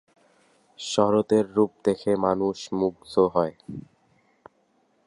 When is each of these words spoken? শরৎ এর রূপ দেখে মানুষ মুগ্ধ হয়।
শরৎ 0.79 1.29
এর 1.37 1.45
রূপ 1.55 1.71
দেখে 1.85 2.11
মানুষ 2.25 2.57
মুগ্ধ 2.73 3.13
হয়। 3.33 3.55